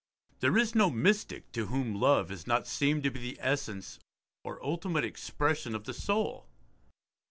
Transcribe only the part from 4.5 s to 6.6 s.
ultimate expression of the soul.